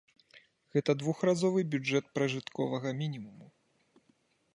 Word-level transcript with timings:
Гэта 0.77 0.91
двухразовы 1.01 1.59
бюджэт 1.73 2.05
пражытковага 2.15 2.95
мінімуму. 3.03 3.47